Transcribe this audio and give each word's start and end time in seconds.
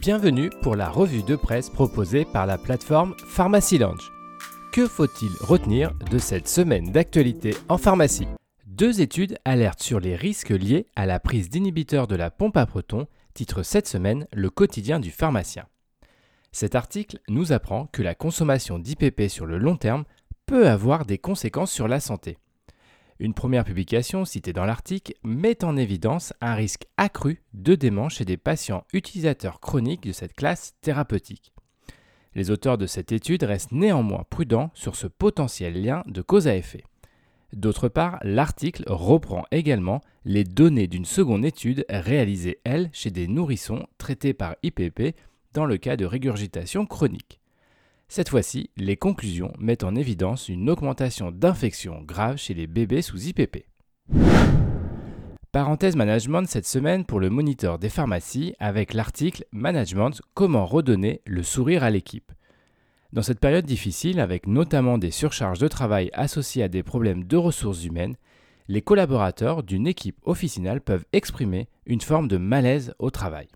Bienvenue 0.00 0.50
pour 0.60 0.76
la 0.76 0.90
revue 0.90 1.22
de 1.22 1.36
presse 1.36 1.70
proposée 1.70 2.26
par 2.26 2.44
la 2.44 2.58
plateforme 2.58 3.14
Pharmacy 3.28 3.78
Lounge. 3.78 4.12
Que 4.72 4.86
faut-il 4.86 5.30
retenir 5.40 5.94
de 6.10 6.18
cette 6.18 6.48
semaine 6.48 6.92
d'actualité 6.92 7.54
en 7.68 7.78
pharmacie? 7.78 8.28
Deux 8.66 9.00
études 9.00 9.38
alertent 9.44 9.82
sur 9.82 9.98
les 9.98 10.14
risques 10.14 10.50
liés 10.50 10.86
à 10.96 11.06
la 11.06 11.18
prise 11.18 11.48
d'inhibiteurs 11.48 12.06
de 12.06 12.14
la 12.14 12.30
pompe 12.30 12.58
à 12.58 12.66
protons, 12.66 13.06
titre 13.32 13.62
cette 13.62 13.88
semaine 13.88 14.26
Le 14.32 14.50
quotidien 14.50 15.00
du 15.00 15.10
pharmacien. 15.10 15.66
Cet 16.52 16.74
article 16.74 17.18
nous 17.28 17.52
apprend 17.52 17.86
que 17.86 18.02
la 18.02 18.14
consommation 18.14 18.78
d'IPP 18.78 19.28
sur 19.28 19.46
le 19.46 19.56
long 19.56 19.76
terme 19.76 20.04
peut 20.44 20.68
avoir 20.68 21.06
des 21.06 21.18
conséquences 21.18 21.72
sur 21.72 21.88
la 21.88 22.00
santé. 22.00 22.36
Une 23.18 23.32
première 23.32 23.64
publication 23.64 24.26
citée 24.26 24.52
dans 24.52 24.66
l'article 24.66 25.14
met 25.22 25.64
en 25.64 25.76
évidence 25.78 26.34
un 26.42 26.54
risque 26.54 26.86
accru 26.98 27.42
de 27.54 27.74
démence 27.74 28.14
chez 28.14 28.26
des 28.26 28.36
patients 28.36 28.84
utilisateurs 28.92 29.58
chroniques 29.58 30.02
de 30.02 30.12
cette 30.12 30.34
classe 30.34 30.74
thérapeutique. 30.82 31.52
Les 32.34 32.50
auteurs 32.50 32.76
de 32.76 32.86
cette 32.86 33.12
étude 33.12 33.44
restent 33.44 33.72
néanmoins 33.72 34.24
prudents 34.28 34.70
sur 34.74 34.96
ce 34.96 35.06
potentiel 35.06 35.82
lien 35.82 36.02
de 36.06 36.20
cause 36.20 36.46
à 36.46 36.56
effet. 36.56 36.84
D'autre 37.54 37.88
part, 37.88 38.18
l'article 38.22 38.84
reprend 38.86 39.44
également 39.50 40.02
les 40.26 40.44
données 40.44 40.88
d'une 40.88 41.06
seconde 41.06 41.46
étude 41.46 41.86
réalisée, 41.88 42.60
elle, 42.64 42.90
chez 42.92 43.10
des 43.10 43.28
nourrissons 43.28 43.86
traités 43.96 44.34
par 44.34 44.56
IPP 44.62 45.16
dans 45.54 45.64
le 45.64 45.78
cas 45.78 45.96
de 45.96 46.04
régurgitation 46.04 46.84
chronique. 46.84 47.40
Cette 48.08 48.28
fois-ci, 48.28 48.70
les 48.76 48.96
conclusions 48.96 49.52
mettent 49.58 49.84
en 49.84 49.96
évidence 49.96 50.48
une 50.48 50.70
augmentation 50.70 51.32
d'infections 51.32 52.02
graves 52.02 52.36
chez 52.36 52.54
les 52.54 52.68
bébés 52.68 53.02
sous 53.02 53.28
IPP. 53.28 53.66
Parenthèse 55.50 55.96
management 55.96 56.46
cette 56.46 56.66
semaine 56.66 57.04
pour 57.04 57.18
le 57.18 57.30
moniteur 57.30 57.78
des 57.78 57.88
pharmacies 57.88 58.54
avec 58.60 58.94
l'article 58.94 59.44
Management 59.50 60.20
Comment 60.34 60.66
redonner 60.66 61.20
le 61.26 61.42
sourire 61.42 61.82
à 61.82 61.90
l'équipe. 61.90 62.30
Dans 63.12 63.22
cette 63.22 63.40
période 63.40 63.66
difficile, 63.66 64.20
avec 64.20 64.46
notamment 64.46 64.98
des 64.98 65.10
surcharges 65.10 65.58
de 65.58 65.68
travail 65.68 66.10
associées 66.12 66.62
à 66.62 66.68
des 66.68 66.82
problèmes 66.82 67.24
de 67.24 67.36
ressources 67.36 67.84
humaines, 67.84 68.16
les 68.68 68.82
collaborateurs 68.82 69.62
d'une 69.62 69.86
équipe 69.86 70.18
officinale 70.24 70.80
peuvent 70.80 71.06
exprimer 71.12 71.68
une 71.86 72.00
forme 72.00 72.28
de 72.28 72.36
malaise 72.36 72.94
au 72.98 73.10
travail. 73.10 73.48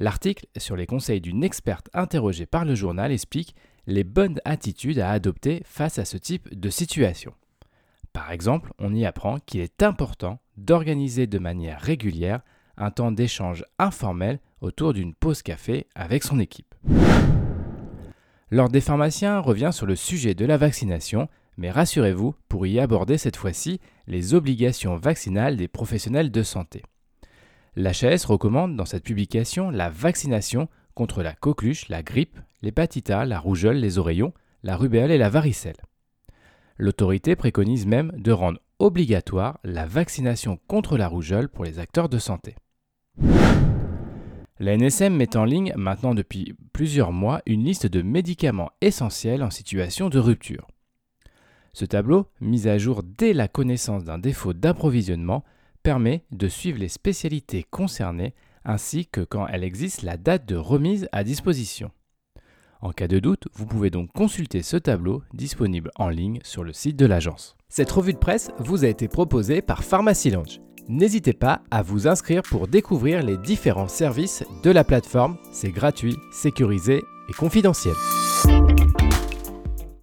L'article, 0.00 0.46
sur 0.56 0.76
les 0.76 0.86
conseils 0.86 1.20
d'une 1.20 1.44
experte 1.44 1.90
interrogée 1.92 2.46
par 2.46 2.64
le 2.64 2.74
journal, 2.74 3.12
explique 3.12 3.54
les 3.86 4.02
bonnes 4.02 4.40
attitudes 4.46 4.98
à 4.98 5.10
adopter 5.10 5.60
face 5.66 5.98
à 5.98 6.06
ce 6.06 6.16
type 6.16 6.48
de 6.58 6.70
situation. 6.70 7.34
Par 8.14 8.32
exemple, 8.32 8.72
on 8.78 8.94
y 8.94 9.04
apprend 9.04 9.40
qu'il 9.40 9.60
est 9.60 9.82
important 9.82 10.40
d'organiser 10.56 11.26
de 11.26 11.38
manière 11.38 11.78
régulière 11.78 12.40
un 12.78 12.90
temps 12.90 13.12
d'échange 13.12 13.62
informel 13.78 14.40
autour 14.62 14.94
d'une 14.94 15.14
pause 15.14 15.42
café 15.42 15.86
avec 15.94 16.24
son 16.24 16.40
équipe. 16.40 16.74
L'Ordre 18.50 18.72
des 18.72 18.80
pharmaciens 18.80 19.38
revient 19.38 19.70
sur 19.70 19.84
le 19.84 19.96
sujet 19.96 20.32
de 20.32 20.46
la 20.46 20.56
vaccination, 20.56 21.28
mais 21.58 21.70
rassurez-vous, 21.70 22.34
pour 22.48 22.66
y 22.66 22.80
aborder 22.80 23.18
cette 23.18 23.36
fois-ci 23.36 23.80
les 24.06 24.32
obligations 24.32 24.96
vaccinales 24.96 25.58
des 25.58 25.68
professionnels 25.68 26.30
de 26.30 26.42
santé. 26.42 26.80
L'HAS 27.76 28.24
recommande 28.24 28.76
dans 28.76 28.84
cette 28.84 29.04
publication 29.04 29.70
la 29.70 29.90
vaccination 29.90 30.68
contre 30.94 31.22
la 31.22 31.34
coqueluche, 31.34 31.88
la 31.88 32.02
grippe, 32.02 32.38
l'hépatite 32.62 33.10
A, 33.10 33.24
la 33.24 33.38
rougeole, 33.38 33.76
les 33.76 33.98
oreillons, 33.98 34.32
la 34.62 34.76
rubéole 34.76 35.12
et 35.12 35.18
la 35.18 35.30
varicelle. 35.30 35.76
L'autorité 36.78 37.36
préconise 37.36 37.86
même 37.86 38.12
de 38.16 38.32
rendre 38.32 38.58
obligatoire 38.78 39.60
la 39.62 39.86
vaccination 39.86 40.58
contre 40.66 40.96
la 40.96 41.06
rougeole 41.06 41.48
pour 41.48 41.64
les 41.64 41.78
acteurs 41.78 42.08
de 42.08 42.18
santé. 42.18 42.56
La 44.58 44.76
NSM 44.76 45.14
met 45.14 45.36
en 45.36 45.44
ligne 45.44 45.72
maintenant 45.76 46.14
depuis 46.14 46.54
plusieurs 46.72 47.12
mois 47.12 47.40
une 47.46 47.64
liste 47.64 47.86
de 47.86 48.02
médicaments 48.02 48.72
essentiels 48.80 49.42
en 49.42 49.50
situation 49.50 50.08
de 50.08 50.18
rupture. 50.18 50.68
Ce 51.72 51.84
tableau, 51.84 52.26
mis 52.40 52.66
à 52.66 52.76
jour 52.78 53.02
dès 53.02 53.32
la 53.32 53.48
connaissance 53.48 54.04
d'un 54.04 54.18
défaut 54.18 54.52
d'approvisionnement, 54.52 55.44
permet 55.82 56.24
de 56.30 56.48
suivre 56.48 56.78
les 56.78 56.88
spécialités 56.88 57.64
concernées 57.70 58.34
ainsi 58.64 59.06
que 59.06 59.20
quand 59.20 59.46
elle 59.46 59.64
existe 59.64 60.02
la 60.02 60.16
date 60.16 60.46
de 60.46 60.56
remise 60.56 61.08
à 61.12 61.24
disposition. 61.24 61.90
En 62.82 62.92
cas 62.92 63.08
de 63.08 63.18
doute, 63.18 63.48
vous 63.54 63.66
pouvez 63.66 63.90
donc 63.90 64.10
consulter 64.12 64.62
ce 64.62 64.76
tableau 64.76 65.22
disponible 65.34 65.90
en 65.96 66.08
ligne 66.08 66.40
sur 66.42 66.64
le 66.64 66.72
site 66.72 66.96
de 66.96 67.06
l'agence. 67.06 67.56
Cette 67.68 67.90
revue 67.90 68.14
de 68.14 68.18
presse 68.18 68.50
vous 68.58 68.84
a 68.84 68.88
été 68.88 69.06
proposée 69.06 69.60
par 69.60 69.84
Pharmacy 69.84 70.30
Lounge. 70.30 70.60
N'hésitez 70.88 71.34
pas 71.34 71.62
à 71.70 71.82
vous 71.82 72.08
inscrire 72.08 72.42
pour 72.42 72.66
découvrir 72.66 73.22
les 73.22 73.36
différents 73.36 73.88
services 73.88 74.44
de 74.62 74.70
la 74.70 74.82
plateforme. 74.82 75.36
C'est 75.52 75.70
gratuit, 75.70 76.16
sécurisé 76.32 77.02
et 77.28 77.32
confidentiel. 77.32 77.94